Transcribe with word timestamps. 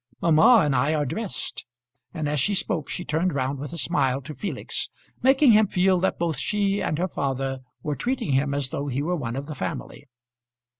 Mamma 0.19 0.61
and 0.63 0.75
I 0.75 0.95
are 0.95 1.05
dressed." 1.05 1.67
And 2.11 2.27
as 2.27 2.39
she 2.39 2.55
spoke 2.55 2.89
she 2.89 3.05
turned 3.05 3.33
round 3.33 3.59
with 3.59 3.71
a 3.71 3.77
smile 3.77 4.19
to 4.23 4.33
Felix, 4.33 4.89
making 5.21 5.51
him 5.51 5.67
feel 5.67 5.99
that 5.99 6.17
both 6.17 6.39
she 6.39 6.81
and 6.81 6.97
her 6.97 7.07
father 7.07 7.59
were 7.83 7.93
treating 7.93 8.31
him 8.31 8.55
as 8.55 8.69
though 8.69 8.87
he 8.87 9.03
were 9.03 9.15
one 9.15 9.35
of 9.35 9.45
the 9.45 9.53
family. 9.53 10.07